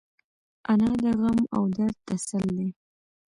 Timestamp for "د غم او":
1.03-1.63